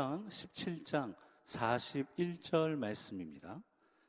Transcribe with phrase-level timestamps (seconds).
[0.00, 1.14] 사무엘상 17장
[1.44, 3.60] 41절 말씀입니다.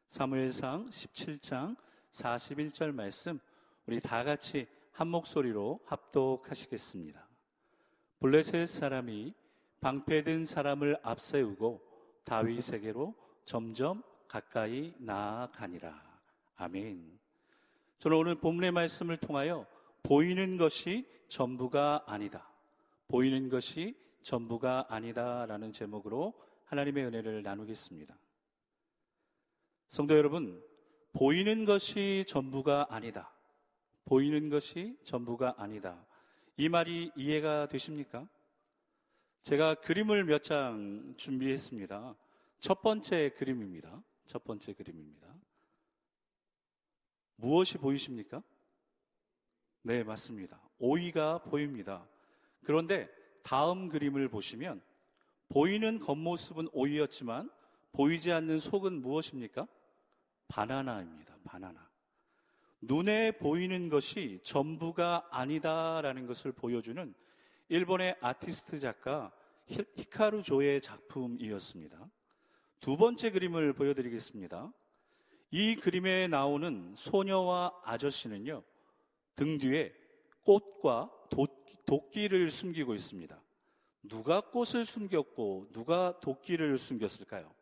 [0.07, 1.75] 사무엘상 17장
[2.11, 3.39] 41절 말씀
[3.85, 7.27] 우리 다 같이 한 목소리로 합독하시겠습니다.
[8.21, 9.33] 블레셋 사람이
[9.81, 11.81] 방패든 사람을 앞세우고
[12.23, 13.13] 다윗에게로
[13.43, 16.01] 점점 가까이 나아가니라.
[16.55, 17.19] 아멘.
[17.99, 19.67] 저는 오늘 본문의 말씀을 통하여
[20.03, 22.49] 보이는 것이 전부가 아니다.
[23.09, 26.33] 보이는 것이 전부가 아니다라는 제목으로
[26.65, 28.17] 하나님의 은혜를 나누겠습니다.
[29.89, 30.63] 성도 여러분,
[31.13, 33.33] 보이는 것이 전부가 아니다.
[34.05, 36.05] 보이는 것이 전부가 아니다.
[36.57, 38.27] 이 말이 이해가 되십니까?
[39.43, 42.15] 제가 그림을 몇 장 준비했습니다.
[42.59, 44.01] 첫 번째 그림입니다.
[44.25, 45.27] 첫 번째 그림입니다.
[47.35, 48.43] 무엇이 보이십니까?
[49.81, 50.61] 네, 맞습니다.
[50.77, 52.07] 오이가 보입니다.
[52.63, 53.09] 그런데
[53.43, 54.81] 다음 그림을 보시면
[55.49, 57.49] 보이는 겉모습은 오이였지만
[57.91, 59.67] 보이지 않는 속은 무엇입니까?
[60.47, 61.35] 바나나입니다.
[61.43, 61.89] 바나나.
[62.81, 67.13] 눈에 보이는 것이 전부가 아니다라는 것을 보여주는
[67.69, 69.31] 일본의 아티스트 작가
[69.67, 72.09] 히카루 조의 작품이었습니다.
[72.79, 74.73] 두 번째 그림을 보여드리겠습니다.
[75.51, 78.63] 이 그림에 나오는 소녀와 아저씨는요,
[79.35, 79.93] 등 뒤에
[80.43, 81.11] 꽃과
[81.91, 83.37] 도끼를 숨기고 있습니다.
[84.03, 87.53] 누가 꽃을 숨겼고 누가 도끼를 숨겼을까요?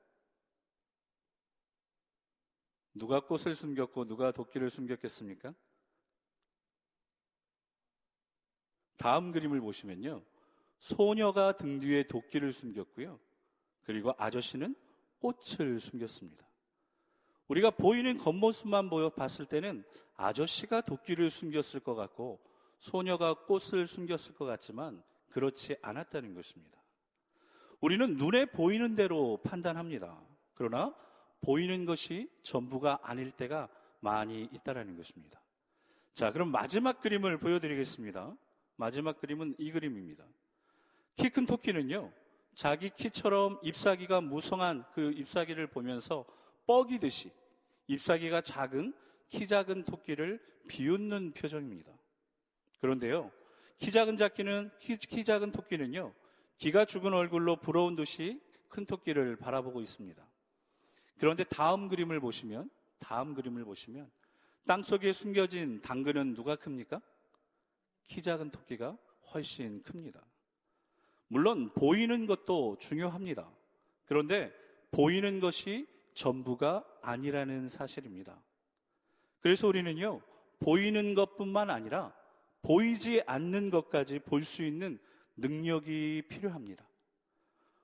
[2.93, 5.55] 누가 꽃을 숨겼고 누가 도끼를 숨겼겠습니까?
[8.97, 10.23] 다음 그림을 보시면요.
[10.77, 13.19] 소녀가 등 뒤에 도끼를 숨겼고요.
[13.81, 14.75] 그리고 아저씨는
[15.17, 16.47] 꽃을 숨겼습니다.
[17.47, 19.83] 우리가 보이는 겉모습만 보여 봤을 때는
[20.13, 22.47] 아저씨가 도끼를 숨겼을 것 같고
[22.79, 26.79] 소녀가 꽃을 숨겼을 것 같지만 그렇지 않았다는 것입니다.
[27.81, 30.21] 우리는 눈에 보이는 대로 판단합니다.
[30.53, 30.95] 그러나
[31.41, 33.69] 보이는 것이 전부가 아닐 때가
[34.01, 35.41] 많이 있다라는 것입니다.
[36.13, 38.35] 자, 그럼 마지막 그림을 보여드리겠습니다.
[38.75, 40.25] 마지막 그림은 이 그림입니다.
[41.15, 42.11] 키 큰 토끼는요,
[42.55, 46.25] 자기 키처럼 잎사귀가 무성한 그 잎사귀를 보면서
[46.65, 47.31] 뻐기듯이
[47.87, 48.93] 잎사귀가 작은
[49.29, 51.98] 키 작은 토끼를 비웃는 표정입니다.
[52.79, 53.31] 그런데요,
[53.77, 56.13] 키 작은 자끼는 키, 키 작은 토끼는요,
[56.57, 60.23] 기가 죽은 얼굴로 부러운 듯이 큰 토끼를 바라보고 있습니다.
[61.17, 62.69] 그런데 다음 그림을 보시면,
[62.99, 64.09] 다음 그림을 보시면,
[64.65, 67.01] 땅 속에 숨겨진 당근은 누가 큽니까?
[68.07, 68.97] 키 작은 토끼가
[69.33, 70.21] 훨씬 큽니다.
[71.27, 73.49] 물론 보이는 것도 중요합니다.
[74.05, 74.51] 그런데
[74.91, 78.41] 보이는 것이 전부가 아니라는 사실입니다.
[79.39, 80.21] 그래서 우리는요,
[80.59, 82.13] 보이는 것뿐만 아니라
[82.61, 84.99] 보이지 않는 것까지 볼 수 있는
[85.37, 86.87] 능력이 필요합니다.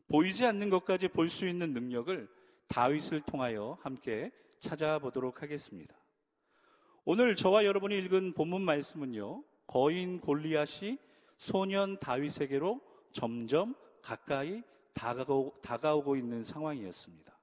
[0.08, 2.28] 보이지 않는 것까지 볼 수 있는 능력을
[2.68, 5.96] 다윗을 통하여 함께 찾아보도록 하겠습니다.
[7.06, 10.98] 오늘 저와 여러분이 읽은 본문 말씀은요, 거인 골리앗이
[11.38, 12.82] 소년 다윗에게로
[13.12, 14.64] 점점 가까이
[14.94, 17.38] 다가오, 다가오고 있는 상황이었습니다.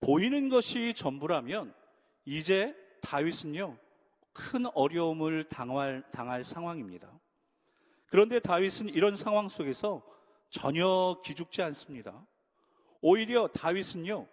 [0.00, 1.74] 보이는 것이 전부라면
[2.24, 3.76] 이제 다윗은요,
[4.34, 7.10] 큰 어려움을 당할, 당할 상황입니다.
[8.06, 10.04] 그런데 다윗은 이런 상황 속에서
[10.50, 12.26] 전혀 기죽지 않습니다.
[13.00, 14.28] 오히려 다윗은요,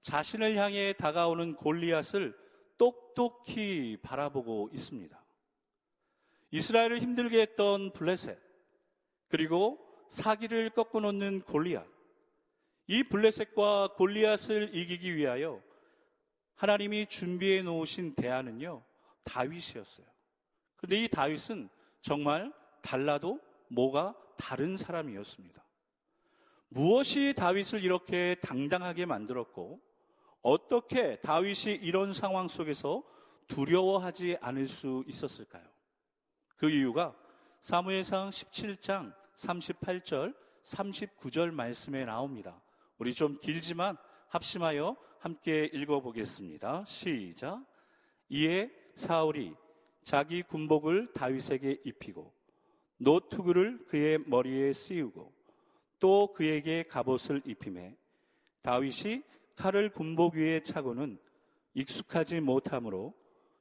[0.00, 2.36] 자신을 향해 다가오는 골리앗을
[2.76, 5.22] 똑똑히 바라보고 있습니다.
[6.50, 8.38] 이스라엘을 힘들게 했던 블레셋,
[9.28, 11.86] 그리고 사기를 꺾어 놓는 골리앗,
[12.88, 15.62] 이 블레셋과 골리앗을 이기기 위하여
[16.54, 18.82] 하나님이 준비해 놓으신 대안은요,
[19.24, 20.06] 다윗이었어요.
[20.76, 21.68] 그런데 이 다윗은
[22.00, 22.52] 정말
[22.82, 25.64] 달라도 뭐가 다른 사람이었습니다.
[26.68, 29.80] 무엇이 다윗을 이렇게 당당하게 만들었고,
[30.42, 33.04] 어떻게 다윗이 이런 상황 속에서
[33.46, 35.64] 두려워하지 않을 수 있었을까요?
[36.56, 37.14] 그 이유가
[37.60, 40.34] 사무엘상 17장 38절,
[40.64, 42.60] 39절 말씀에 나옵니다.
[42.98, 43.96] 우리 좀 길지만
[44.28, 46.84] 합심하여 함께 읽어보겠습니다.
[46.84, 47.64] 시작.
[48.28, 49.54] 이에 사울이
[50.02, 52.32] 자기 군복을 다윗에게 입히고
[52.98, 55.32] 노투구를 그의 머리에 씌우고
[55.98, 57.96] 또 그에게 갑옷을 입힘해
[58.62, 59.22] 다윗이
[59.56, 61.18] 칼을 군복 위에 차고는
[61.74, 63.14] 익숙하지 못하므로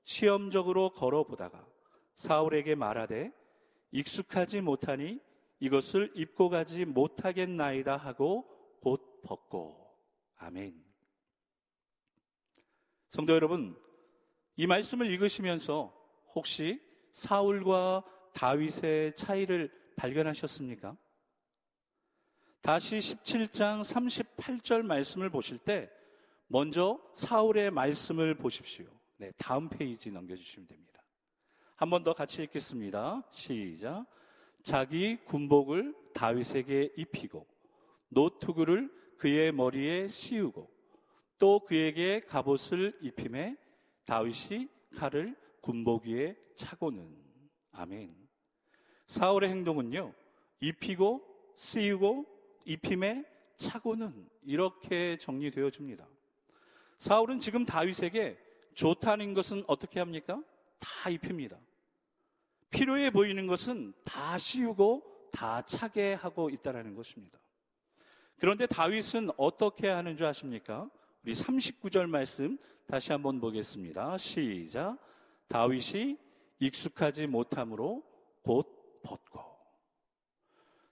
[0.03, 1.65] 시험적으로 걸어보다가
[2.15, 3.31] 사울에게 말하되
[3.91, 5.19] 익숙하지 못하니
[5.59, 8.45] 이것을 입고 가지 못하겠나이다 하고
[8.81, 9.95] 곧 벗고.
[10.37, 10.83] 아멘.
[13.09, 13.77] 성도 여러분,
[14.55, 15.93] 이 말씀을 읽으시면서
[16.35, 16.81] 혹시
[17.11, 18.03] 사울과
[18.33, 20.95] 다윗의 차이를 발견하셨습니까?
[22.61, 25.89] 다시 17장 38절 말씀을 보실 때
[26.47, 28.85] 먼저 사울의 말씀을 보십시오.
[29.17, 30.91] 네, 다음 페이지 넘겨주시면 됩니다.
[31.75, 33.23] 한 번 더 같이 읽겠습니다.
[33.31, 34.05] 시작.
[34.63, 37.47] 자기 군복을 다윗에게 입히고
[38.09, 40.69] 노투구를 그의 머리에 씌우고
[41.39, 43.57] 또 그에게 갑옷을 입힘에
[44.05, 47.15] 다윗이 칼을 군복 위에 차고는
[47.71, 48.15] 아멘.
[49.07, 50.13] 사울의 행동은요.
[50.59, 51.21] 입히고
[51.55, 52.25] 쓰이고
[52.65, 53.25] 입힘에
[53.57, 56.07] 차고는 이렇게 정리되어집니다.
[56.97, 58.37] 사울은 지금 다윗에게
[58.73, 60.41] 좋다는 것은 어떻게 합니까?
[60.79, 61.57] 다 입힙니다.
[62.69, 67.39] 필요해 보이는 것은 다 씌우고 다 차게 하고 있다는 것입니다.
[68.39, 70.89] 그런데 다윗은 어떻게 하는 줄 아십니까?
[71.23, 72.57] 우리 39절 말씀
[72.87, 74.17] 다시 한번 보겠습니다.
[74.17, 74.97] 시작.
[75.47, 76.17] 다윗이
[76.59, 78.03] 익숙하지 못함으로
[78.41, 79.39] 곧 벗고.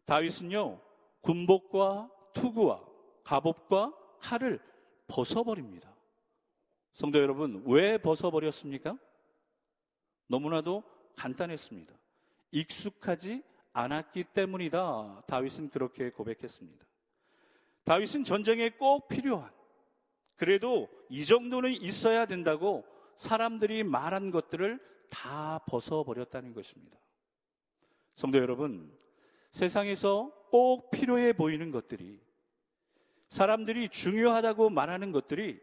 [0.05, 0.81] 다윗은요,
[1.21, 2.85] 군복과 투구와
[3.23, 4.59] 갑옷과 칼을
[5.07, 5.95] 벗어버립니다.
[6.91, 8.97] 성도 여러분, 왜 벗어버렸습니까?
[10.27, 10.83] 너무나도
[11.15, 11.93] 간단했습니다.
[12.51, 13.43] 익숙하지
[13.73, 15.23] 않았기 때문이다.
[15.27, 16.85] 다윗은 그렇게 고백했습니다.
[17.83, 19.51] 다윗은 전쟁에 꼭 필요한,
[20.39, 22.85] 그래도 이 정도는 있어야 된다고
[23.17, 26.97] 사람들이 말한 것들을 다 벗어버렸다는 것입니다.
[28.15, 28.89] 성도 여러분,
[29.51, 32.21] 세상에서 꼭 필요해 보이는 것들이
[33.27, 35.59] 사람들이 중요하다고 말하는 것들이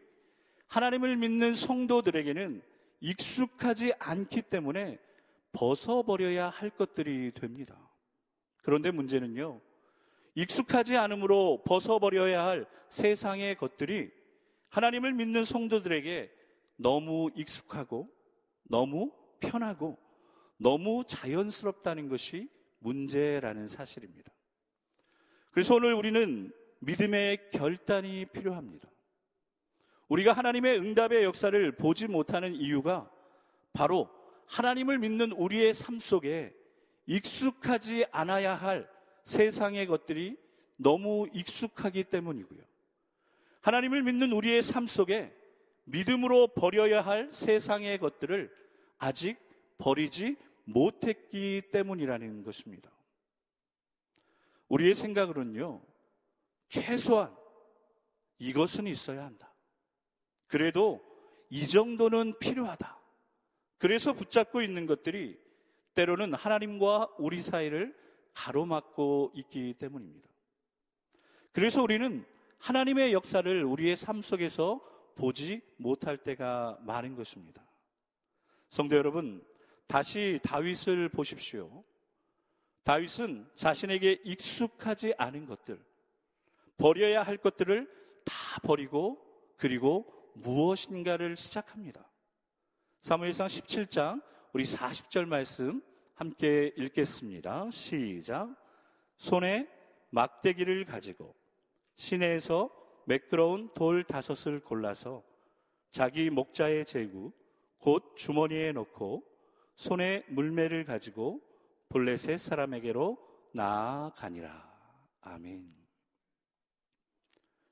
[0.67, 2.61] 하나님을 믿는 성도들에게는
[2.99, 4.99] 익숙하지 않기 때문에
[5.53, 7.75] 벗어버려야 할 것들이 됩니다.
[8.61, 9.59] 그런데 문제는요,
[10.35, 14.16] 익숙하지 않으므로 벗어버려야 할 세상의 것들이
[14.69, 16.31] 하나님을 믿는 성도들에게
[16.77, 18.09] 너무 익숙하고
[18.63, 19.97] 너무 편하고
[20.57, 22.49] 너무 자연스럽다는 것이
[22.79, 24.31] 문제라는 사실입니다.
[25.51, 28.89] 그래서 오늘 우리는 믿음의 결단이 필요합니다.
[30.07, 33.09] 우리가 하나님의 응답의 역사를 보지 못하는 이유가
[33.73, 34.09] 바로
[34.47, 36.53] 하나님을 믿는 우리의 삶 속에
[37.05, 38.89] 익숙하지 않아야 할
[39.23, 40.37] 세상의 것들이
[40.77, 42.59] 너무 익숙하기 때문이고요.
[43.67, 45.35] 하나님을 믿는 우리의 삶 속에
[45.83, 48.49] 믿음으로 버려야 할 세상의 것들을
[48.97, 49.37] 아직
[49.77, 52.89] 버리지 못했기 때문이라는 것입니다.
[54.69, 55.81] 우리의 생각으로는요,
[56.69, 57.35] 최소한
[58.39, 59.53] 이것은 있어야 한다.
[60.47, 61.03] 그래도
[61.49, 62.97] 이 정도는 필요하다.
[63.79, 65.37] 그래서 붙잡고 있는 것들이
[65.93, 67.93] 때로는 하나님과 우리 사이를
[68.33, 70.29] 가로막고 있기 때문입니다.
[71.51, 72.25] 그래서 우리는
[72.59, 74.81] 하나님의 역사를 우리의 삶 속에서
[75.15, 77.65] 보지 못할 때가 많은 것입니다.
[78.69, 79.43] 성도 여러분,
[79.87, 81.83] 다시 다윗을 보십시오.
[82.83, 85.83] 다윗은 자신에게 익숙하지 않은 것들,
[86.77, 87.87] 버려야 할 것들을
[88.25, 89.23] 다 버리고
[89.57, 92.09] 그리고 무엇인가를 시작합니다.
[93.01, 94.21] 사무엘상 17장
[94.53, 95.81] 우리 40절 말씀
[96.13, 97.69] 함께 읽겠습니다.
[97.71, 98.55] 시작.
[99.17, 99.67] 손에
[100.09, 101.35] 막대기를 가지고
[101.97, 102.69] 시내에서
[103.05, 105.23] 매끄러운 돌 다섯을 골라서
[105.91, 107.33] 자기 목자의 제구
[107.79, 109.23] 곧 주머니에 넣고
[109.75, 111.41] 손에 물매를 가지고
[111.89, 113.17] 볼레셋 사람에게로
[113.53, 114.67] 나아가니라.
[115.21, 115.73] 아멘.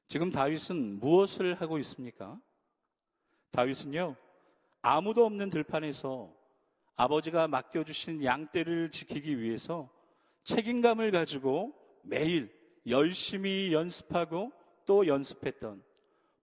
[0.08, 2.40] 지금 다윗은 무엇을 하고 있습니까?
[3.52, 4.16] 다윗은요,
[4.82, 6.34] 아무도 없는 들판에서
[6.96, 9.90] 아버지가 맡겨주신 양떼를 지키기 위해서
[10.44, 12.54] 책임감을 가지고 매일
[12.88, 14.52] 열심히 연습하고
[14.86, 15.84] 또 연습했던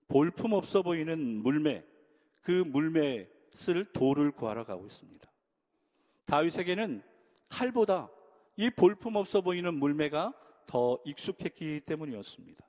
[0.08, 1.84] 볼품 없어 보이는 물매,
[2.40, 5.30] 그 물매 쓸 돌을 구하러 가고 있습니다.
[6.26, 7.02] 다윗에게는
[7.48, 8.10] 칼보다
[8.56, 10.34] 이 볼품 없어 보이는 물매가
[10.66, 12.66] 더 익숙했기 때문이었습니다.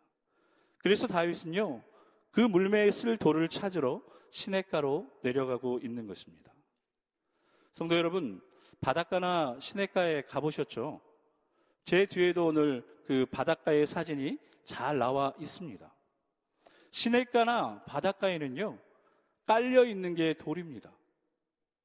[0.78, 1.84] 그래서 다윗은요,
[2.32, 4.02] 그 물매에 쓸 돌을 찾으러
[4.32, 6.54] 시냇가로 내려가고 있는 것입니다.
[7.72, 8.42] 성도 여러분,
[8.82, 11.02] 바닷가나 시냇가에 가보셨죠?
[11.86, 15.94] 제 뒤에도 오늘 그 바닷가의 사진이 잘 나와 있습니다.
[16.92, 18.78] 시냇가나 바닷가에는요,
[19.46, 20.92] 깔려 있는 게 돌입니다.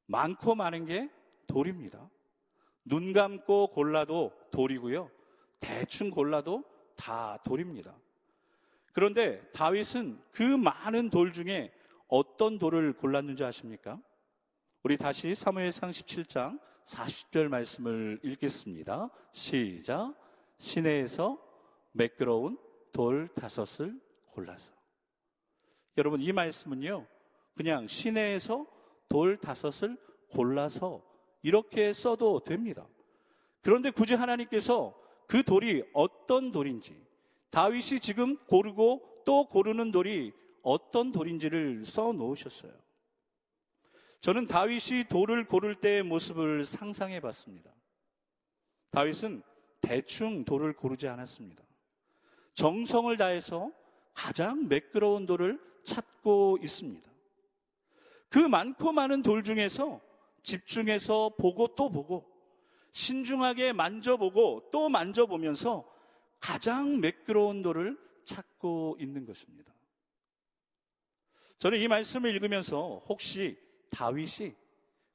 [0.07, 1.11] 많고 많은 게
[1.47, 2.09] 돌입니다.
[2.85, 5.11] 눈 감고 골라도 돌이고요.
[5.61, 6.65] 대충 골라도
[6.97, 7.95] 다 돌입니다.
[8.93, 11.73] 그런데 다윗은 그 많은 돌 중에
[12.09, 14.01] 어떤 돌을 골랐는지 아십니까?
[14.83, 19.11] 우리 다시 사무엘상 17장 40절 말씀을 읽겠습니다.
[19.33, 20.15] 시작.
[20.59, 21.39] 시내에서
[21.93, 22.59] 매끄러운
[22.93, 24.73] 돌 다섯을 골라서.
[25.97, 27.07] 여러분, 이 말씀은요,
[27.55, 28.67] 그냥 시내에서
[29.09, 29.97] 돌 다섯을
[30.31, 31.03] 골라서
[31.43, 32.87] 이렇게 써도 됩니다.
[33.63, 34.95] 그런데 굳이 하나님께서
[35.27, 36.97] 그 돌이 어떤 돌인지,
[37.51, 42.73] 다윗이 지금 고르고 또 고르는 돌이 어떤 돌인지를 써 놓으셨어요.
[44.21, 47.73] 저는 다윗이 돌을 고를 때의 모습을 상상해 봤습니다.
[48.91, 49.43] 다윗은
[49.81, 51.65] 대충 돌을 고르지 않았습니다.
[52.55, 53.71] 정성을 다해서
[54.15, 57.09] 가장 매끄러운 돌을 찾고 있습니다.
[58.29, 60.01] 그 많고 많은 돌 중에서
[60.43, 62.29] 집중해서 보고 또 보고
[62.93, 65.89] 신중하게 만져보고 또 만져보면서
[66.41, 69.73] 가장 매끄러운 돌을 찾고 있는 것입니다.
[71.59, 73.59] 저는 이 말씀을 읽으면서 혹시
[73.91, 74.55] 다윗이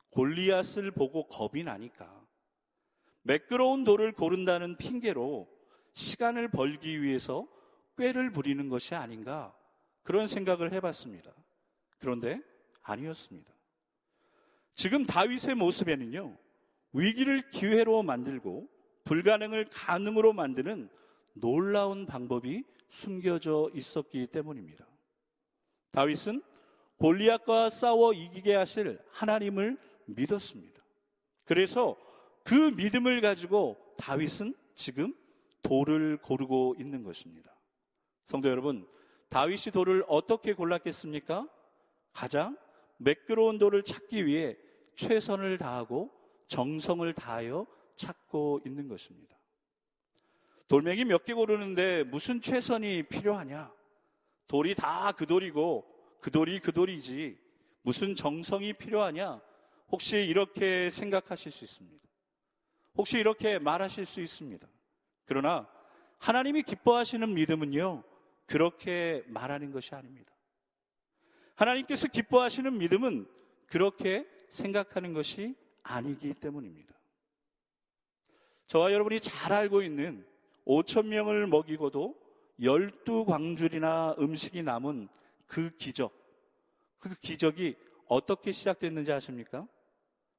[0.10, 2.23] 골리앗을 보고 겁이 나니까
[3.24, 5.48] 매끄러운 돌을 고른다는 핑계로
[5.94, 7.48] 시간을 벌기 위해서
[7.98, 9.56] 꾀를 부리는 것이 아닌가
[10.03, 11.32] 그런 생각을 해봤습니다.
[12.00, 12.42] 그런데
[12.82, 13.51] 아니었습니다.
[14.75, 16.36] 지금 다윗의 모습에는요,
[16.94, 18.68] 위기를 기회로 만들고
[19.06, 20.89] 불가능을 가능으로 만드는
[21.34, 24.86] 놀라운 방법이 숨겨져 있었기 때문입니다.
[25.92, 26.42] 다윗은
[26.98, 30.82] 골리앗과 싸워 이기게 하실 하나님을 믿었습니다.
[31.46, 31.98] 그래서
[32.43, 35.15] 그 믿음을 가지고 다윗은 지금
[35.62, 37.53] 돌을 고르고 있는 것입니다.
[38.27, 38.88] 성도 여러분,
[39.29, 41.47] 다윗이 돌을 어떻게 골랐겠습니까?
[42.12, 42.57] 가장
[42.97, 44.57] 매끄러운 돌을 찾기 위해
[44.95, 46.12] 최선을 다하고
[46.47, 49.38] 정성을 다하여 찾고 있는 것입니다.
[50.67, 53.71] 돌멩이 몇 개 고르는데 무슨 최선이 필요하냐?
[54.47, 55.85] 돌이 다 그 돌이고
[56.19, 57.38] 그 돌이 그 돌이지
[57.81, 59.41] 무슨 정성이 필요하냐?
[59.91, 62.07] 혹시 이렇게 생각하실 수 있습니다.
[62.95, 64.67] 혹시 이렇게 말하실 수 있습니다.
[65.25, 65.67] 그러나
[66.19, 68.03] 하나님이 기뻐하시는 믿음은요,
[68.45, 70.33] 그렇게 말하는 것이 아닙니다.
[71.55, 73.27] 하나님께서 기뻐하시는 믿음은
[73.67, 76.93] 그렇게 생각하는 것이 아니기 때문입니다.
[78.67, 80.25] 저와 여러분이 잘 알고 있는
[80.65, 82.15] 5천 명을 먹이고도
[82.62, 85.09] 열두 광줄이나 음식이 남은
[85.47, 86.13] 그 기적,
[87.00, 87.75] 그 기적이
[88.07, 89.67] 어떻게 시작됐는지 아십니까?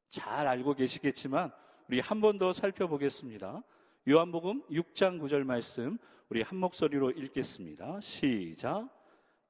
[0.08, 1.52] 잘 알고 계시겠지만
[1.88, 3.62] 우리 한 번 더 살펴보겠습니다.
[4.08, 5.98] 요한복음 6장 9절 말씀
[6.30, 8.00] 우리 한 목소리로 읽겠습니다.
[8.00, 8.88] 시작.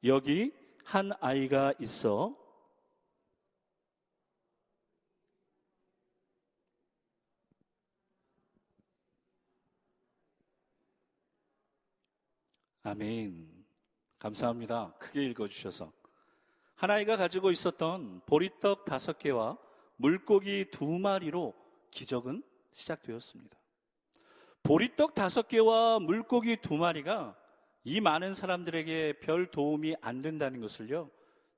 [0.04, 0.52] 여기
[0.84, 2.36] 한 아이가 있어
[12.82, 13.64] 아멘.
[14.18, 14.94] 감사합니다.
[14.98, 15.92] 크게 읽어주셔서.
[16.74, 19.56] 하나이가 가지고 있었던 보리떡 다섯 개와
[19.96, 21.63] 물고기 두 마리로
[21.94, 23.56] 기적은 시작되었습니다.
[24.62, 27.38] 보리떡 다섯 개와 물고기 두 마리가
[27.84, 31.10] 이 많은 사람들에게 별 도움이 안 된다는 것을요,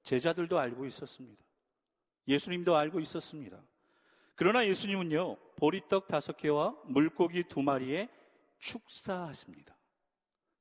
[0.02, 1.42] 제자들도 알고 있었습니다.
[2.28, 3.62] 예수님도 알고 있었습니다.
[4.34, 8.08] 그러나 예수님은요, 보리떡 다섯 개와 물고기 두 마리에
[8.58, 9.76] 축사하십니다.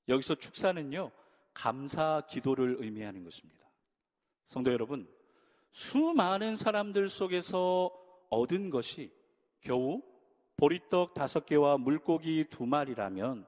[0.07, 1.11] 여기서 축사는요,
[1.53, 3.67] 감사 기도를 의미하는 것입니다.
[4.47, 5.09] 성도 여러분,
[5.71, 7.91] 수많은 사람들 속에서
[8.29, 9.11] 얻은 것이
[9.65, 10.03] 겨우
[10.57, 13.47] 보리떡 다섯 개와 물고기 두 마리라면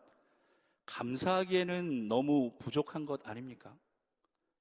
[0.88, 3.78] 감사하기에는 너무 부족한 것 아닙니까?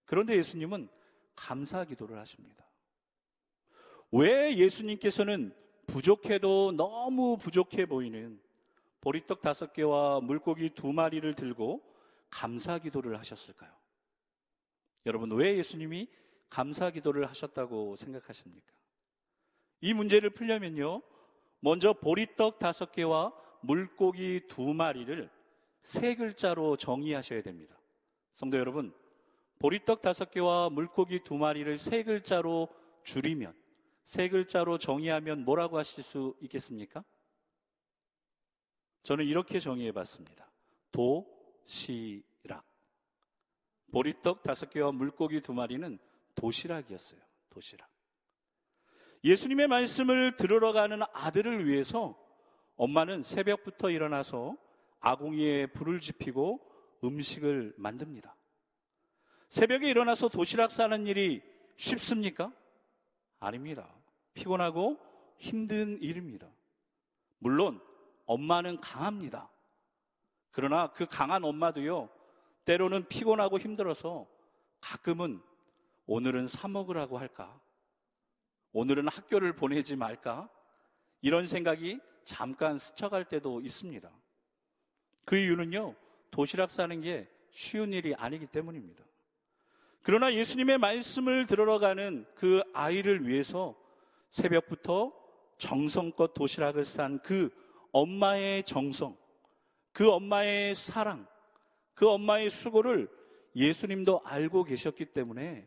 [0.05, 0.89] 그런데 예수님은
[1.35, 2.65] 감사 기도를 하십니다.
[4.13, 5.55] 왜 예수님께서는
[5.87, 8.39] 부족해도 너무 부족해 보이는
[9.01, 11.83] 보리떡 다섯 개와 물고기 두 마리를 들고
[12.29, 13.73] 감사 기도를 하셨을까요?
[15.07, 16.09] 여러분, 왜 예수님이
[16.51, 18.73] 감사 기도를 하셨다고 생각하십니까?
[19.81, 21.03] 이 문제를 풀려면요,
[21.66, 25.28] 먼저 보리떡 다섯 개와 물고기 두 마리를
[25.80, 27.76] 세 글자로 정의하셔야 됩니다.
[28.37, 28.94] 성도 여러분,
[29.58, 32.68] 보리떡 다섯 개와 물고기 두 마리를 세 글자로
[33.02, 33.52] 줄이면,
[34.04, 37.02] 세 글자로 정의하면 뭐라고 하실 수 있겠습니까?
[39.02, 40.49] 저는 이렇게 정의해 봤습니다.
[40.92, 42.64] 도시락.
[43.90, 45.99] 보리떡 다섯 개와 물고기 두 마리는
[46.37, 47.20] 도시락이었어요.
[47.50, 47.96] 도시락.
[49.26, 52.16] 예수님의 말씀을 들으러 가는 아들을 위해서
[52.76, 54.56] 엄마는 새벽부터 일어나서
[55.00, 56.61] 아궁이에 불을 지피고
[57.02, 58.37] 음식을 만듭니다.
[59.49, 61.42] 새벽에 일어나서 도시락 싸는 일이
[61.75, 62.52] 쉽습니까?
[63.40, 63.92] 아닙니다.
[64.35, 64.97] 피곤하고
[65.38, 66.49] 힘든 일입니다.
[67.40, 67.80] 물론
[68.26, 69.50] 엄마는 강합니다.
[70.52, 72.11] 그러나 그 강한 엄마도요,
[72.64, 74.28] 때로는 피곤하고 힘들어서
[74.80, 75.42] 가끔은
[76.06, 77.61] 오늘은 사 먹으라고 할까?
[78.78, 80.50] 오늘은 학교를 보내지 말까?
[81.23, 84.11] 이런 생각이 잠깐 스쳐갈 때도 있습니다.
[85.25, 85.95] 그 이유는요,
[86.30, 89.02] 도시락 싸는 게 쉬운 일이 아니기 때문입니다.
[90.02, 93.75] 그러나 예수님의 말씀을 들으러 가는 그 아이를 위해서
[94.28, 95.11] 새벽부터
[95.56, 97.49] 정성껏 도시락을 싼 그
[97.92, 99.16] 엄마의 정성,
[99.92, 101.26] 그 엄마의 사랑,
[101.95, 103.09] 그 엄마의 수고를
[103.54, 105.66] 예수님도 알고 계셨기 때문에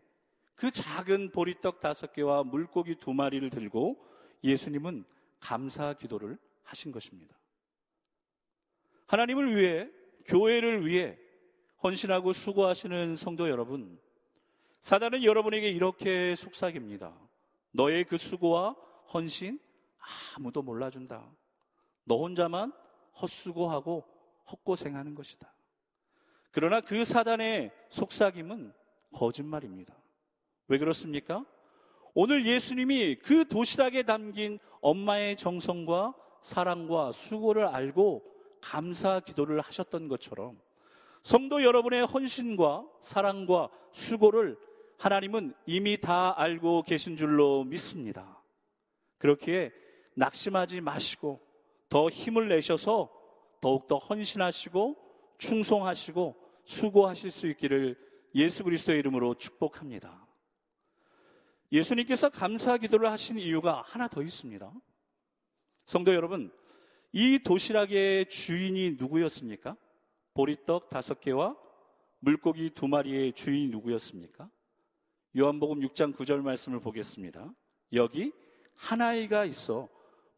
[0.59, 3.95] 그 작은 보리떡 다섯 개와 물고기 두 마리를 들고
[4.43, 5.05] 예수님은
[5.39, 7.33] 감사 기도를 하신 것입니다.
[9.07, 9.89] 하나님을 위해,
[10.25, 11.17] 교회를 위해
[11.81, 13.97] 헌신하고 수고하시는 성도 여러분,
[14.81, 17.17] 사단은 여러분에게 이렇게 속삭입니다.
[17.71, 18.75] 너의 그 수고와
[19.13, 19.61] 헌신
[20.35, 21.25] 아무도 몰라준다.
[22.03, 22.73] 너 혼자만
[23.21, 24.05] 헛수고하고
[24.51, 25.53] 헛고생하는 것이다.
[26.51, 28.73] 그러나 그 사단의 속삭임은
[29.13, 29.98] 거짓말입니다.
[30.69, 31.45] 왜 그렇습니까?
[32.13, 38.23] 오늘 예수님이 그 도시락에 담긴 엄마의 정성과 사랑과 수고를 알고
[38.61, 40.59] 감사 기도를 하셨던 것처럼
[41.23, 44.57] 성도 여러분의 헌신과 사랑과 수고를
[44.97, 48.41] 하나님은 이미 다 알고 계신 줄로 믿습니다.
[49.17, 49.71] 그렇기에
[50.15, 51.41] 낙심하지 마시고
[51.89, 53.09] 더 힘을 내셔서
[53.59, 54.95] 더욱더 헌신하시고
[55.39, 56.35] 충성하시고
[56.65, 57.97] 수고하실 수 있기를
[58.35, 60.28] 예수 그리스도의 이름으로 축복합니다.
[61.71, 64.71] 예수님께서 감사 기도를 하신 이유가 하나 더 있습니다.
[65.85, 66.51] 성도 여러분,
[67.11, 69.75] 이 도시락의 주인이 누구였습니까?
[70.33, 71.55] 보리떡 다섯 개와
[72.19, 74.49] 물고기 두 마리의 주인이 누구였습니까?
[75.37, 77.53] 요한복음 6장 9절 말씀을 보겠습니다.
[77.93, 78.31] 여기
[78.75, 79.89] 한 아이가 있어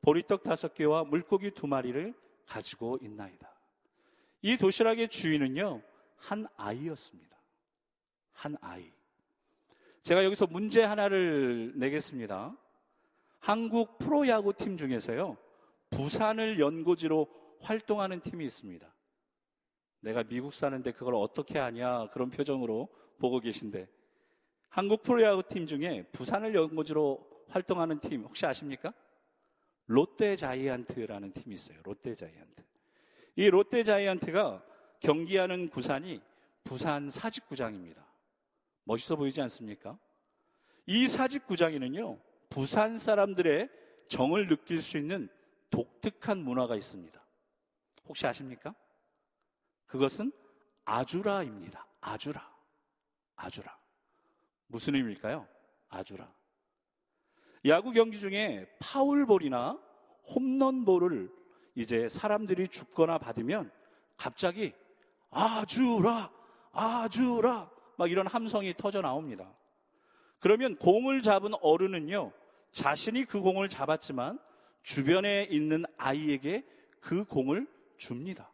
[0.02, 2.14] 보리떡 다섯 개와 물고기 두 마리를
[2.46, 3.50] 가지고 있나이다.
[4.42, 5.82] 이 도시락의 주인은요,
[6.18, 7.38] 한 아이였습니다.
[8.32, 8.92] 한 아이.
[10.04, 12.56] 제가 여기서 문제 하나를 내겠습니다.
[13.40, 15.38] 한국 프로야구 팀 중에서요,
[15.92, 17.28] 부산을 연고지로
[17.62, 18.92] 활동하는 팀이 있습니다.
[20.00, 22.90] 내가 미국 사는데 그걸 어떻게 하냐 그런 표정으로
[23.20, 23.88] 보고 계신데
[24.70, 28.94] 한국 프로야구 팀 중에 부산을 연고지로 활동하는 팀 혹시 아십니까?
[29.86, 31.78] 롯데 자이언트라는 팀이 있어요.
[31.84, 32.64] 롯데 자이언트.
[33.36, 34.64] 이 롯데 자이언트가
[35.02, 36.22] 경기하는 구산이
[36.64, 38.11] 부산 사직구장입니다.
[38.84, 39.98] 멋있어 보이지 않습니까?
[40.86, 43.70] 이 사직구장에는요, 부산 사람들의
[44.10, 45.30] 정을 느낄 수 있는
[45.70, 47.22] 독특한 문화가 있습니다.
[48.08, 48.76] 혹시 아십니까?
[49.86, 50.32] 그것은
[50.84, 51.88] 아주라입니다.
[52.02, 52.52] 아주라.
[53.36, 53.78] 아주라.
[54.68, 55.48] 무슨 의미일까요?
[55.90, 56.32] 아주라.
[57.66, 59.80] 야구 경기 중에 파울볼이나
[60.36, 61.32] 홈런볼을
[61.76, 63.72] 이제 사람들이 죽거나 받으면
[64.18, 64.74] 갑자기
[65.30, 66.32] 아주라,
[66.74, 67.71] 아주라
[68.02, 69.48] 막 이런 함성이 터져 나옵니다.
[70.40, 72.32] 그러면 공을 잡은 어른은요,
[72.72, 74.40] 자신이 그 공을 잡았지만
[74.82, 76.66] 주변에 있는 아이에게
[77.00, 78.52] 그 공을 줍니다.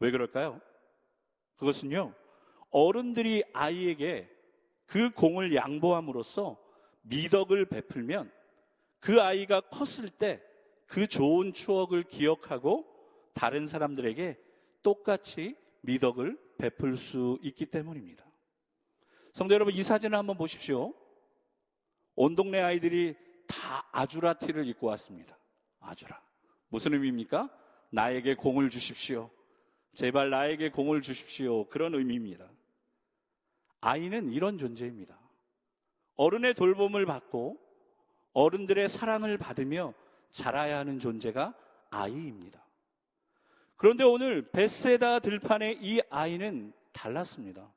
[0.00, 0.60] 왜 그럴까요?
[1.58, 2.12] 그것은요,
[2.70, 4.28] 어른들이 아이에게
[4.86, 6.58] 그 공을 양보함으로써
[7.02, 8.32] 미덕을 베풀면
[8.98, 10.42] 그 아이가 컸을 때
[10.86, 12.84] 그 좋은 추억을 기억하고
[13.32, 14.38] 다른 사람들에게
[14.82, 18.24] 똑같이 미덕을 베풀 수 있기 때문입니다.
[19.32, 20.94] 성도 여러분, 이 사진을 한번 보십시오.
[22.14, 25.36] 온 동네 아이들이 다 아주라 티를 입고 왔습니다.
[25.80, 26.20] 아주라.
[26.68, 27.50] 무슨 의미입니까?
[27.90, 29.30] 나에게 공을 주십시오.
[29.94, 31.68] 제발 나에게 공을 주십시오.
[31.68, 32.50] 그런 의미입니다.
[33.80, 35.18] 아이는 이런 존재입니다.
[36.16, 37.60] 어른의 돌봄을 받고
[38.32, 39.94] 어른들의 사랑을 받으며
[40.30, 41.54] 자라야 하는 존재가
[41.90, 42.63] 아이입니다.
[43.84, 47.70] 그런데 오늘 베세다 들판의 이 아이는 달랐습니다.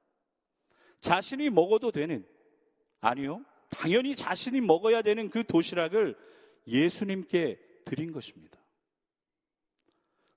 [1.01, 2.25] 자신이 먹어도 되는,
[3.01, 6.17] 아니요, 당연히 자신이 먹어야 되는 그 도시락을
[6.65, 8.57] 예수님께 드린 것입니다.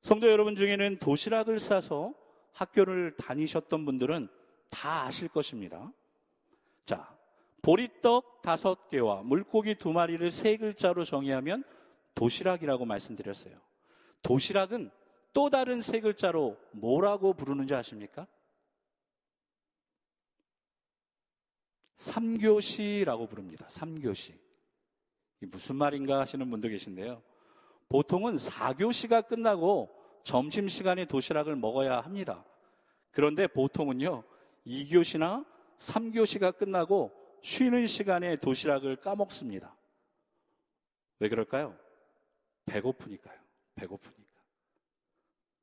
[0.03, 2.15] 성도 여러분 중에는 도시락을 싸서
[2.51, 4.27] 학교를 다니셨던 분들은
[4.71, 5.93] 다 아실 것입니다.
[6.85, 7.17] 자,
[7.63, 11.63] 보리떡 다섯 개와 물고기 두 마리를 세 글자로 정의하면
[12.17, 13.55] 도시락이라고 말씀드렸어요.
[14.23, 14.91] 도시락은
[15.33, 18.27] 또 다른 세 글자로 뭐라고 부르는지 아십니까?
[21.97, 23.67] 삼교시라고 부릅니다.
[23.69, 24.35] 삼교시.
[25.41, 27.23] 무슨 말인가 하시는 분도 계신데요.
[27.89, 29.91] 보통은 4교시가 끝나고
[30.23, 32.45] 점심시간에 도시락을 먹어야 합니다.
[33.11, 34.23] 그런데 보통은요,
[34.67, 35.45] 2교시나
[35.79, 37.13] 3교시가 끝나고
[37.43, 39.77] 쉬는 시간에 도시락을 까먹습니다.
[41.19, 41.77] 왜 그럴까요?
[42.67, 43.39] 배고프니까요.
[43.75, 44.20] 배고프니까.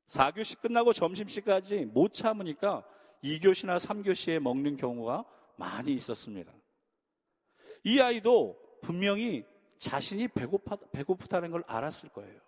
[0.08, 2.84] 4교시 끝나고 점심시까지 못 참으니까
[3.22, 5.24] 2교시나 3교시에 먹는 경우가
[5.56, 6.52] 많이 있었습니다.
[7.84, 9.44] 이 아이도 분명히
[9.78, 12.40] 자신이 배고파, 배고프다는 걸 알았을 거예요.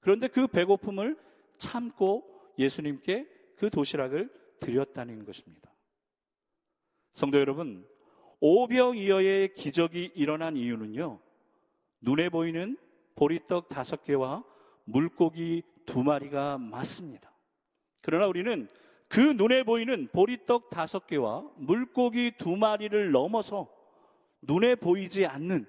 [0.00, 1.18] 그런데 그 배고픔을
[1.56, 2.24] 참고
[2.58, 5.72] 예수님께 그 도시락을 드렸다는 것입니다.
[7.12, 7.86] 성도 여러분,
[8.40, 11.20] 오병이어의 기적이 일어난 이유는요,
[12.00, 12.76] 눈에 보이는
[13.14, 14.44] 보리떡 다섯 개와
[14.84, 17.32] 물고기 두 마리가 맞습니다.
[18.02, 18.68] 그러나 우리는
[19.08, 23.68] 그 눈에 보이는 보리떡 다섯 개와 물고기 두 마리를 넘어서
[24.42, 25.66] 눈에 보이지 않는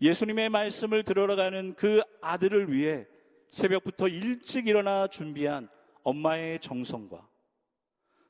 [0.00, 3.06] 예수님의 말씀을 들어가는 그 아들을 위해
[3.48, 5.68] 새벽부터 일찍 일어나 준비한
[6.02, 7.26] 엄마의 정성과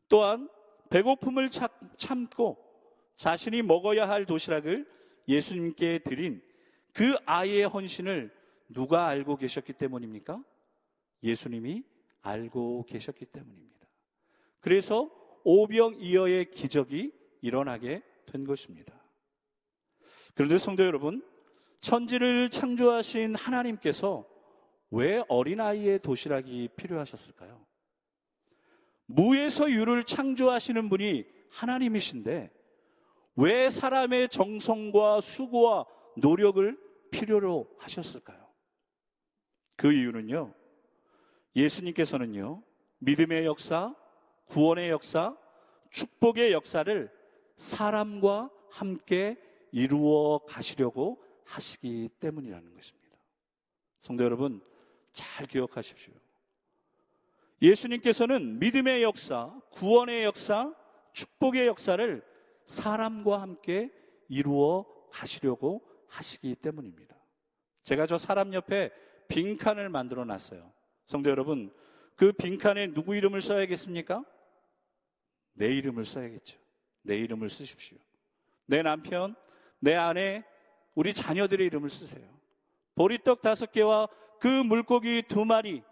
[0.08, 0.48] 또한
[0.90, 1.48] 배고픔을
[1.96, 2.58] 참고
[3.16, 4.86] 자신이 먹어야 할 도시락을
[5.28, 6.42] 예수님께 드린
[6.92, 8.30] 그 아이의 헌신을
[8.68, 10.42] 누가 알고 계셨기 때문입니까?
[11.22, 11.84] 예수님이
[12.20, 13.86] 알고 계셨기 때문입니다.
[14.60, 15.10] 그래서
[15.44, 18.94] 오병이어의 기적이 일어나게 된 것입니다.
[20.34, 21.22] 그런데 성도 여러분,
[21.80, 24.26] 천지를 창조하신 하나님께서
[24.90, 27.66] 왜 어린아이의 도시락이 필요하셨을까요?
[29.06, 32.50] 무에서 유를 창조하시는 분이 하나님이신데
[33.36, 36.78] 왜 사람의 정성과 수고와 노력을
[37.10, 38.46] 필요로 하셨을까요?
[39.76, 40.54] 그 이유는요,
[41.54, 42.62] 예수님께서는요,
[42.98, 43.94] 믿음의 역사,
[44.46, 45.36] 구원의 역사,
[45.90, 47.10] 축복의 역사를
[47.56, 49.36] 사람과 함께
[49.70, 53.18] 이루어 가시려고 하시기 때문이라는 것입니다.
[53.98, 54.62] 성도 여러분,
[55.12, 56.12] 잘 기억하십시오.
[57.60, 60.74] 예수님께서는 믿음의 역사, 구원의 역사,
[61.12, 62.22] 축복의 역사를
[62.64, 63.92] 사람과 함께
[64.28, 67.16] 이루어 가시려고 하시기 때문입니다.
[67.82, 68.90] 제가 저 사람 옆에
[69.28, 70.71] 빈칸을 만들어 놨어요.
[71.06, 71.72] 성도 여러분,
[72.16, 74.24] 그 빈칸에 누구 이름을 써야겠습니까?
[75.54, 76.58] 내 이름을 써야겠죠.
[77.02, 77.98] 내 이름을 쓰십시오.
[78.66, 79.34] 내 남편,
[79.80, 80.44] 내 아내,
[80.94, 82.26] 우리 자녀들의 이름을 쓰세요.
[82.94, 85.82] 보리떡 다섯 개와 그 물고기 두 마리,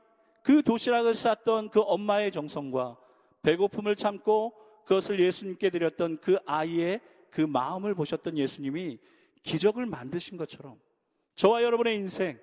[0.42, 2.96] 그 도시락을 쌌던 그 엄마의 정성과
[3.42, 8.98] 배고픔을 참고 그것을 예수님께 드렸던 그 아이의 그 마음을 보셨던 예수님이
[9.42, 10.78] 기적을 만드신 것처럼
[11.34, 12.38] 저와 여러분의 인생,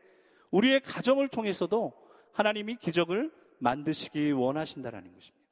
[0.52, 1.94] 우리의 가정을 통해서도
[2.38, 5.48] 하나님이 기적을 만드시기 원하신다라는 것입니다.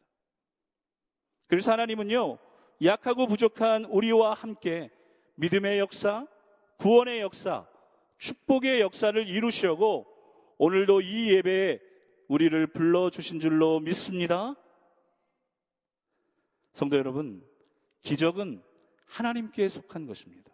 [1.48, 2.38] 그래서 하나님은요,
[2.84, 4.92] 약하고 부족한 우리와 함께
[5.34, 6.28] 믿음의 역사,
[6.78, 7.68] 구원의 역사,
[8.20, 10.06] 축복의 역사를 이루시려고
[10.60, 11.80] 오늘도 이 예배에
[12.28, 14.56] 우리를 불러주신 줄로 믿습니다.
[16.74, 17.44] 성도 여러분,
[18.04, 18.62] 기적은
[19.08, 20.52] 하나님께 속한 것입니다.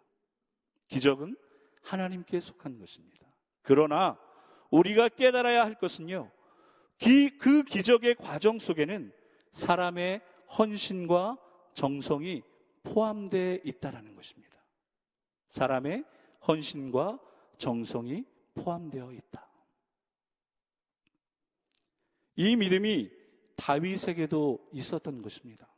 [0.86, 1.36] 기적은
[1.82, 3.26] 하나님께 속한 것입니다.
[3.60, 4.18] 그러나
[4.72, 6.30] 우리가 깨달아야 할 것은요,
[7.38, 9.12] 그 기적의 과정 속에는
[9.50, 10.22] 사람의
[10.58, 11.38] 헌신과
[11.74, 12.42] 정성이
[12.82, 14.56] 포함되어 있다는 것입니다.
[15.48, 16.04] 사람의
[16.48, 17.20] 헌신과
[17.58, 19.48] 정성이 포함되어 있다.
[22.36, 23.10] 이 믿음이
[23.56, 25.68] 다윗에게도 있었던 것입니다.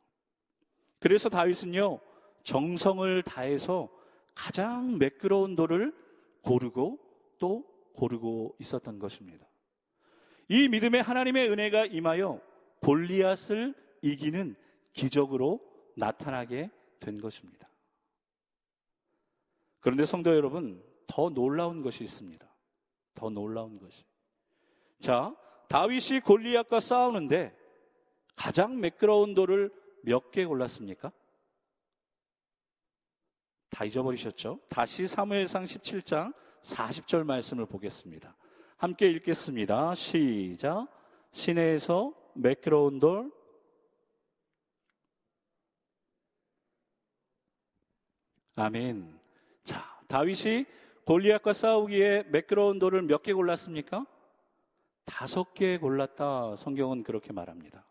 [1.00, 1.98] 그래서 다윗은요,
[2.44, 3.90] 정성을 다해서
[4.35, 5.92] 가장 매끄러운 돌을
[6.42, 6.98] 고르고
[7.38, 9.48] 또 고르고 있었던 것입니다.
[10.48, 12.40] 이 믿음에 하나님의 은혜가 임하여
[12.83, 14.57] 골리앗을 이기는
[14.92, 15.61] 기적으로
[15.96, 17.68] 나타나게 된 것입니다.
[19.80, 22.46] 그런데 성도 여러분, 더 놀라운 것이 있습니다.
[23.14, 24.04] 더 놀라운 것이.
[25.00, 25.35] 자,
[25.68, 27.57] 다윗이 골리앗과 싸우는데
[28.37, 31.12] 가장 매끄러운 돌을 몇 개 골랐습니까?
[33.70, 34.61] 다 잊어버리셨죠?
[34.68, 38.35] 다시 사무엘상 17장 40절 말씀을 보겠습니다.
[38.77, 39.94] 함께 읽겠습니다.
[39.94, 40.88] 시작.
[41.31, 43.31] 시내에서 매끄러운 돌
[48.57, 49.18] 아멘.
[49.64, 50.64] 자, 다윗이
[51.05, 54.07] 골리앗과 싸우기에 매끄러운 돌을 몇 개 골랐습니까?
[55.05, 56.57] 다섯 개 골랐다.
[56.57, 57.85] 성경은 그렇게 말합니다.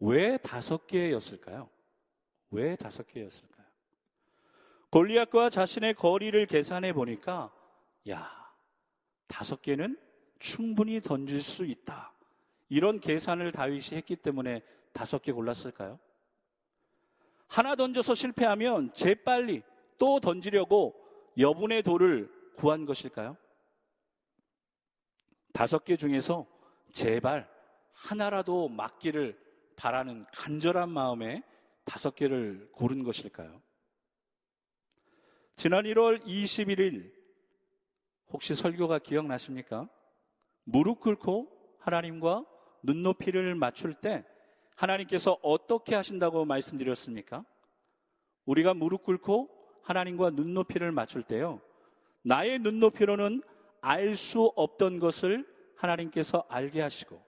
[0.00, 1.68] 왜 다섯 개였을까요?
[2.50, 3.66] 왜 다섯 개였을까요?
[4.90, 7.52] 골리앗과 자신의 거리를 계산해 보니까
[8.08, 8.54] 야,
[9.26, 9.98] 다섯 개는
[10.38, 12.12] 충분히 던질 수 있다.
[12.68, 15.98] 이런 계산을 다윗이 했기 때문에 다섯 개 골랐을까요?
[17.48, 19.62] 하나 던져서 실패하면 재빨리
[19.98, 20.94] 또 던지려고
[21.36, 23.36] 여분의 돌을 구한 것일까요?
[25.52, 26.46] 다섯 개 중에서
[26.92, 27.48] 제발
[27.92, 29.38] 하나라도 맞기를
[29.76, 31.42] 바라는 간절한 마음에
[31.84, 33.60] 다섯 개를 고른 것일까요?
[35.56, 37.19] 지난 1월 21일
[38.32, 39.88] 혹시 설교가 기억나십니까?
[40.64, 42.44] 무릎 꿇고 하나님과
[42.82, 44.24] 눈높이를 맞출 때
[44.76, 47.44] 하나님께서 어떻게 하신다고 말씀드렸습니까?
[48.46, 49.48] 우리가 무릎 꿇고
[49.82, 51.60] 하나님과 눈높이를 맞출 때요.
[52.22, 53.42] 나의 눈높이로는
[53.82, 57.22] 알 수 없던 것을 하나님께서 알게 하시고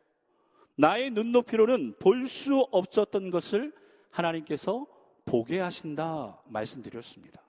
[0.76, 3.72] 나의 눈높이로는 볼 수 없었던 것을
[4.10, 4.86] 하나님께서
[5.24, 7.42] 보게 하신다 말씀드렸습니다.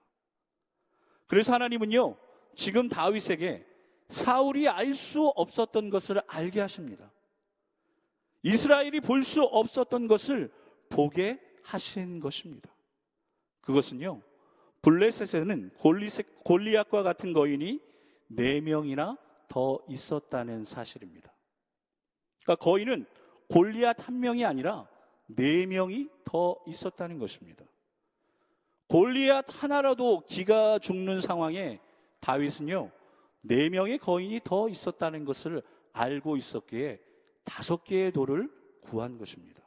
[1.27, 2.15] 그래서 하나님은요,
[2.55, 3.65] 지금 다윗에게
[4.09, 7.11] 사울이 알 수 없었던 것을 알게 하십니다.
[8.43, 10.51] 이스라엘이 볼 수 없었던 것을
[10.89, 12.69] 보게 하신 것입니다.
[13.61, 14.21] 그것은요,
[14.81, 15.71] 블레셋에는
[16.43, 17.79] 골리앗과 같은 거인이
[18.27, 21.33] 네 명이나 더 있었다는 사실입니다.
[22.43, 23.05] 그러니까 거인은
[23.49, 24.87] 골리앗 한 명이 아니라
[25.27, 27.65] 네 명이 더 있었다는 것입니다.
[28.87, 31.79] 골리앗 하나라도 기가 죽는 상황에
[32.23, 32.89] 다윗은요,
[33.41, 37.01] 네 명의 거인이 더 있었다는 것을 알고 있었기에
[37.43, 39.61] 다섯 개의 돌을 구한 것입니다.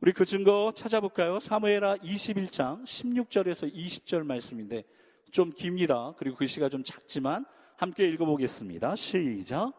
[0.00, 1.38] 우리 그 증거 찾아볼까요?
[1.38, 4.82] 사무엘하 21장 16절에서 20절 말씀인데
[5.30, 6.14] 좀 깁니다.
[6.18, 7.46] 그리고 글씨가 좀 작지만
[7.76, 8.96] 함께 읽어보겠습니다.
[8.96, 9.72] 시작.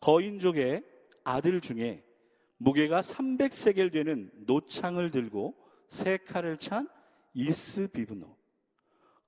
[0.00, 0.82] 거인족의
[1.24, 2.02] 아들 중에
[2.56, 5.54] 무게가 300세겔 되는 노창을 들고
[5.88, 6.88] 세 칼을 찬
[7.34, 8.39] 이스비브노.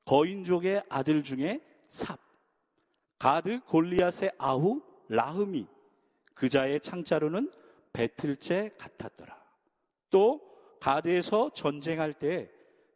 [0.05, 2.19] 거인족의 아들 중에 삽.
[3.19, 5.67] 가드 골리앗의 아후 라흠이
[6.35, 7.53] 그자의 창자로는
[7.93, 9.41] 배틀째 같았더라.
[10.11, 10.41] 또
[10.81, 12.51] 가드에서 전쟁할 때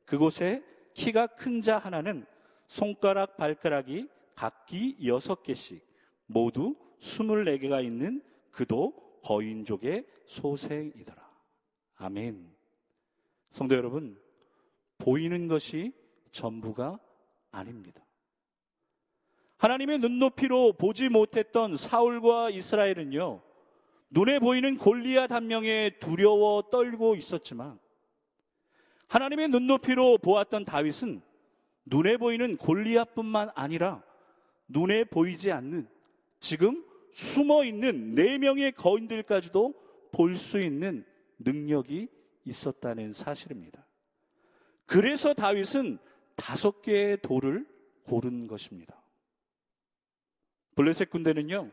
[0.05, 0.65] 그곳에
[0.95, 2.27] 키가 큰 자 하나는
[2.67, 5.87] 손가락 발가락이 각기 여섯 개씩
[6.27, 11.25] 모두 스물네 개가 있는 그도 거인족의 소생이더라.
[11.97, 12.53] 아멘.
[13.51, 14.21] 성도 여러분,
[14.99, 15.93] 보이는 것이
[16.37, 16.99] 전부가
[17.51, 18.05] 아닙니다.
[19.57, 23.41] 하나님의 눈높이로 보지 못했던 사울과 이스라엘은요,
[24.11, 27.79] 눈에 보이는 골리앗 한 명에 두려워 떨고 있었지만,
[29.09, 31.23] 하나님의 눈높이로 보았던 다윗은
[31.87, 34.03] 눈에 보이는 골리앗뿐만 아니라
[34.69, 35.89] 눈에 보이지 않는
[36.39, 39.73] 지금 숨어 있는 네 명의 거인들까지도
[40.13, 41.05] 볼 수 있는
[41.39, 42.09] 능력이
[42.45, 43.87] 있었다는 사실입니다.
[44.87, 45.99] 그래서 다윗은
[46.37, 47.67] 다섯 개의 돌을
[48.05, 49.03] 고른 것입니다.
[50.75, 51.71] 블레셋 군대는요,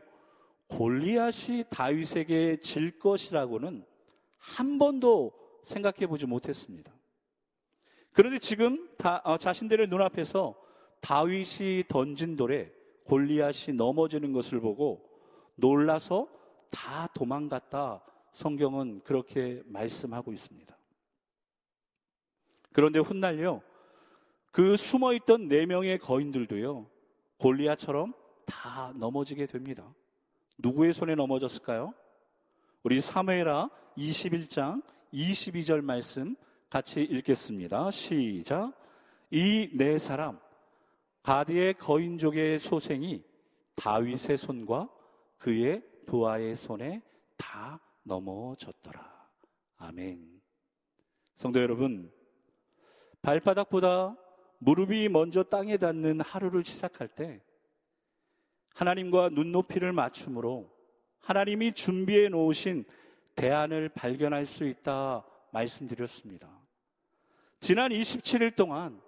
[0.68, 3.84] 골리앗이 다윗에게 질 것이라고는
[4.38, 6.92] 한 번도 생각해 보지 못했습니다.
[8.12, 10.54] 그런데 지금 다, 어, 자신들의 눈앞에서
[11.00, 12.72] 다윗이 던진 돌에
[13.04, 15.08] 골리앗이 넘어지는 것을 보고
[15.56, 16.28] 놀라서
[16.70, 18.02] 다 도망갔다.
[18.32, 20.76] 성경은 그렇게 말씀하고 있습니다.
[22.72, 23.62] 그런데 훗날요,
[24.54, 26.86] 그 숨어 있던 네 명의 거인들도요,
[27.38, 28.14] 골리앗처럼
[28.46, 29.92] 다 넘어지게 됩니다.
[30.58, 31.92] 누구의 손에 넘어졌을까요?
[32.84, 34.80] 우리 사무엘하 21장
[35.12, 36.36] 22절 말씀
[36.70, 37.90] 같이 읽겠습니다.
[37.90, 38.72] 시작.
[39.32, 40.38] 이 네 사람
[41.24, 43.24] 가디의 거인족의 소생이
[43.74, 44.88] 다윗의 손과
[45.38, 47.02] 그의 부하의 손에
[47.36, 49.28] 다 넘어졌더라.
[49.78, 50.40] 아멘.
[51.34, 52.12] 성도 여러분,
[53.20, 54.16] 발바닥보다
[54.64, 57.42] 무릎이 먼저 땅에 닿는 하루를 시작할 때
[58.74, 60.70] 하나님과 눈높이를 맞춤으로
[61.20, 62.86] 하나님이 준비해 놓으신
[63.36, 65.22] 대안을 발견할 수 있다
[65.52, 66.48] 말씀드렸습니다.
[67.60, 69.00] 지난 27일 동안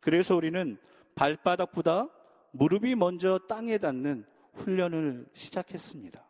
[0.00, 0.76] 그래서 우리는
[1.14, 2.08] 발바닥보다
[2.50, 6.26] 무릎이 먼저 땅에 닿는 훈련을 시작했습니다.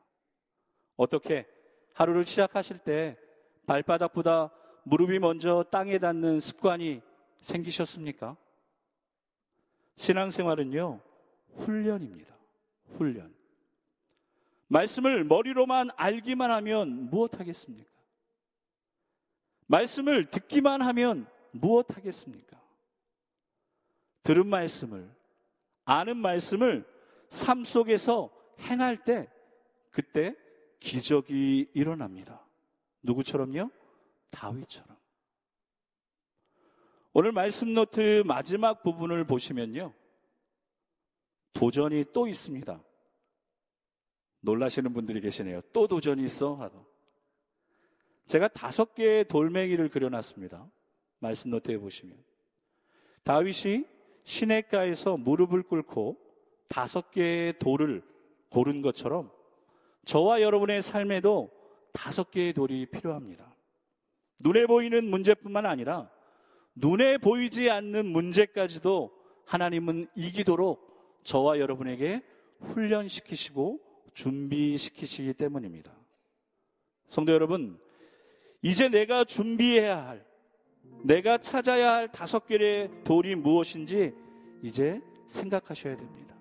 [0.97, 1.47] 어떻게
[1.95, 3.17] 하루를 시작하실 때
[3.67, 4.51] 발바닥보다
[4.83, 7.01] 무릎이 먼저 땅에 닿는 습관이
[7.41, 8.37] 생기셨습니까?
[9.97, 11.01] 신앙생활은요,
[11.55, 12.35] 훈련입니다.
[12.97, 13.35] 훈련.
[14.69, 17.91] 말씀을 머리로만 알기만 하면 무엇 하겠습니까?
[19.67, 22.61] 말씀을 듣기만 하면 무엇 하겠습니까?
[24.23, 25.09] 들은 말씀을,
[25.85, 26.85] 아는 말씀을
[27.29, 28.31] 삶 속에서
[28.61, 29.31] 행할 때,
[29.91, 30.35] 그때
[30.81, 32.45] 기적이 일어납니다.
[33.03, 33.71] 누구처럼요?
[34.31, 34.96] 다윗처럼.
[37.19, 39.95] 오늘 말씀 노트 마지막 부분을 보시면요.
[41.55, 42.85] 도전이 또 있습니다.
[44.41, 45.63] 놀라시는 분들이 계시네요.
[45.73, 46.57] 또 도전이 있어?
[46.57, 46.85] 하고.
[48.27, 50.71] 제가 다섯 개의 돌멩이를 그려놨습니다.
[51.21, 52.23] 말씀 노트에 보시면.
[53.23, 53.87] 다윗이
[54.23, 56.19] 시내가에서 무릎을 꿇고
[56.69, 58.03] 다섯 개의 돌을
[58.51, 59.31] 고른 것처럼
[60.05, 61.51] 저와 여러분의 삶에도
[61.95, 63.57] 다섯 개의 돌이 필요합니다.
[64.41, 66.15] 눈에 보이는 문제뿐만 아니라
[66.77, 69.11] 눈에 보이지 않는 문제까지도
[69.47, 72.23] 하나님은 이 기도록 저와 여러분에게
[72.61, 73.81] 훈련시키시고
[74.15, 75.93] 준비시키시기 때문입니다.
[77.09, 77.79] 성도 여러분,
[78.63, 80.25] 이제 내가 준비해야 할,
[81.03, 84.15] 내가 찾아야 할 다섯 개의 돌이 무엇인지
[84.63, 86.35] 이제 생각하셔야 됩니다.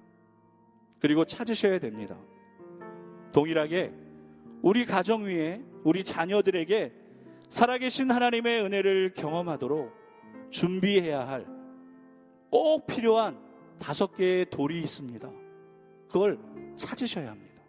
[0.99, 2.17] 그리고 찾으셔야 됩니다.
[3.31, 3.93] 동일하게
[4.61, 6.93] 우리 가정 위에 우리 자녀들에게
[7.49, 10.04] 살아계신 하나님의 은혜를 경험하도록
[10.49, 11.55] 준비해야 할
[12.55, 13.37] 꼭 필요한
[13.79, 15.29] 다섯 개의 돌이 있습니다.
[16.07, 16.39] 그걸
[16.77, 17.61] 찾으셔야 합니다.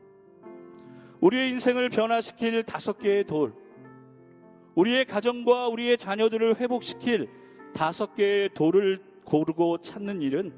[1.20, 3.52] 우리의 인생을 변화시킬 다섯 개의 돌,
[4.76, 7.28] 우리의 가정과 우리의 자녀들을 회복시킬
[7.74, 10.54] 다섯 개의 돌을 고르고 찾는 일은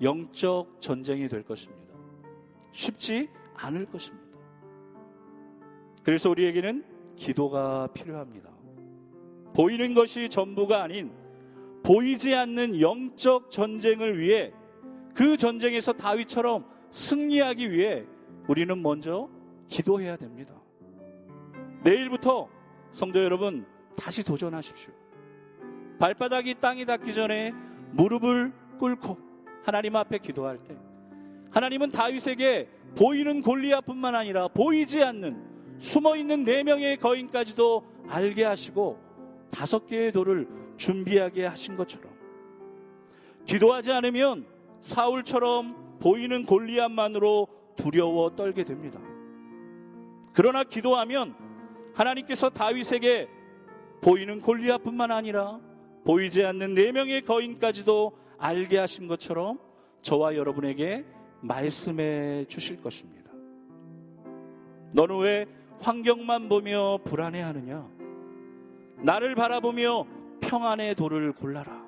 [0.00, 1.94] 영적 전쟁이 될 것입니다.
[2.72, 4.38] 쉽지 않을 것입니다.
[6.02, 6.84] 그래서 우리에게는
[7.16, 8.48] 기도가 필요합니다.
[9.54, 11.27] 보이는 것이 전부가 아닌
[11.82, 14.52] 보이지 않는 영적 전쟁을 위해
[15.14, 18.04] 그 전쟁에서 다윗처럼 승리하기 위해
[18.46, 19.28] 우리는 먼저
[19.68, 20.54] 기도해야 됩니다.
[21.82, 22.48] 내일부터
[22.92, 24.92] 성도 여러분 다시 도전하십시오.
[25.98, 27.52] 발바닥이 땅이 닿기 전에
[27.92, 29.18] 무릎을 꿇고
[29.64, 30.76] 하나님 앞에 기도할 때
[31.50, 38.98] 하나님은 다윗에게 보이는 골리앗뿐만 아니라 보이지 않는 숨어 있는 네 명의 거인까지도 알게 하시고
[39.50, 42.12] 다섯 개의 돌을 준비하게 하신 것처럼
[43.46, 44.46] 기도하지 않으면
[44.82, 49.00] 사울처럼 보이는 골리앗만으로 두려워 떨게 됩니다.
[50.32, 51.34] 그러나 기도하면
[51.94, 53.28] 하나님께서 다윗에게
[54.02, 55.58] 보이는 골리앗뿐만 아니라
[56.04, 59.58] 보이지 않는 네 명의 거인까지도 알게 하신 것처럼
[60.02, 61.04] 저와 여러분에게
[61.40, 63.32] 말씀해 주실 것입니다.
[64.92, 65.46] 너는 왜
[65.80, 67.97] 환경만 보며 불안해하느냐?
[69.02, 70.06] 나를 바라보며
[70.40, 71.86] 평안의 도를 골라라.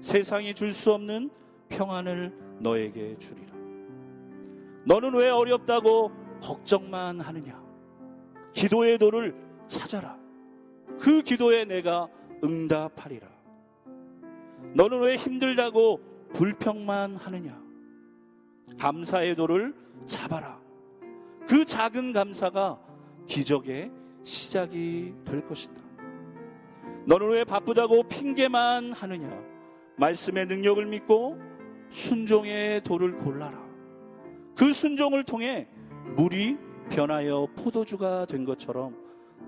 [0.00, 1.30] 세상이 줄 수 없는
[1.68, 3.54] 평안을 너에게 주리라.
[4.86, 7.62] 너는 왜 어렵다고 걱정만 하느냐?
[8.52, 9.34] 기도의 도를
[9.66, 10.16] 찾아라.
[11.00, 12.08] 그 기도에 내가
[12.44, 13.26] 응답하리라.
[14.74, 16.00] 너는 왜 힘들다고
[16.32, 17.60] 불평만 하느냐?
[18.78, 19.74] 감사의 도를
[20.06, 20.60] 잡아라.
[21.46, 22.78] 그 작은 감사가
[23.26, 23.90] 기적의
[24.22, 25.83] 시작이 될 것이다.
[27.06, 29.28] 너는 왜 바쁘다고 핑계만 하느냐?
[29.96, 31.38] 말씀의 능력을 믿고
[31.90, 33.62] 순종의 도를 골라라.
[34.56, 35.68] 그 순종을 통해
[36.16, 36.58] 물이
[36.90, 38.96] 변하여 포도주가 된 것처럼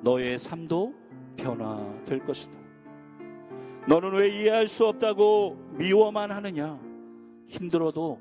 [0.03, 0.95] 너의 삶도
[1.37, 2.59] 변화될 것이다.
[3.89, 6.79] 너는 왜 이해할 수 없다고 미워만 하느냐?
[7.49, 8.21] 힘들어도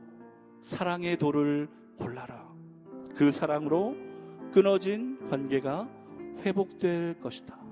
[0.61, 1.67] 사랑의 도를
[1.97, 2.45] 골라라.
[3.15, 3.95] 그 사랑으로
[4.51, 5.89] 끊어진 관계가
[6.43, 7.64] 회복될 것이다.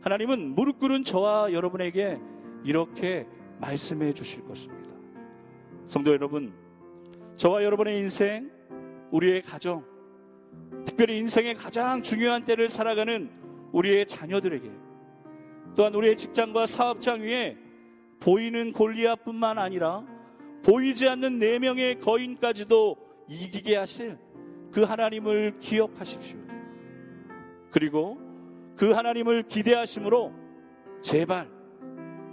[0.00, 2.20] 하나님은 무릎 꿇은 저와 여러분에게
[2.64, 3.26] 이렇게
[3.60, 4.94] 말씀해 주실 것입니다.
[5.86, 6.52] 성도 여러분,
[7.36, 8.50] 저와 여러분의 인생,
[9.10, 9.84] 우리의 가정,
[10.84, 13.30] 특별히 인생의 가장 중요한 때를 살아가는
[13.72, 14.70] 우리의 자녀들에게
[15.76, 17.56] 또한 우리의 직장과 사업장 위에
[18.20, 20.04] 보이는 골리앗뿐만 아니라
[20.64, 22.96] 보이지 않는 네 명의 거인까지도
[23.28, 24.18] 이기게 하실
[24.72, 26.38] 그 하나님을 기억하십시오.
[27.70, 28.27] 그리고
[28.78, 30.32] 그 하나님을 기대하심으로
[31.02, 31.50] 제발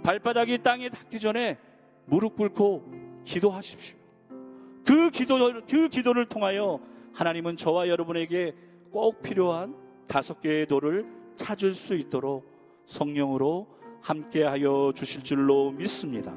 [0.04, 1.58] 발바닥이 땅에 닿기 전에
[2.04, 2.84] 무릎 꿇고
[3.24, 3.96] 기도하십시오.
[4.84, 6.78] 그 기도, 그 기도를 통하여
[7.12, 8.54] 하나님은 저와 여러분에게
[8.92, 9.74] 꼭 필요한
[10.06, 11.04] 다섯 개의 돌을
[11.34, 12.48] 찾을 수 있도록
[12.84, 13.66] 성령으로
[14.00, 16.32] 함께하여 주실 줄로 믿습니다.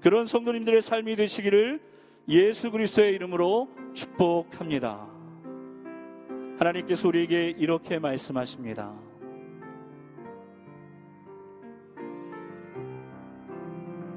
[0.00, 1.80] 그런 성도님들의 삶이 되시기를
[2.28, 5.08] 예수 그리스도의 이름으로 축복합니다.
[6.58, 9.05] 하나님께서 우리에게 이렇게 말씀하십니다.